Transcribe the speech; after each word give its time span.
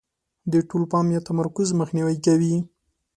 د 0.51 0.53
ټول 0.69 0.83
پام 0.91 1.05
یا 1.15 1.21
تمرکز 1.29 1.67
مخنیوی 1.79 2.17
کوي. 2.25 2.55